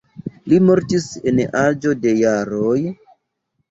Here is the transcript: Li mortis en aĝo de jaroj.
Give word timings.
Li 0.53 0.59
mortis 0.69 1.05
en 1.33 1.43
aĝo 1.63 1.97
de 2.03 2.19
jaroj. 2.25 2.77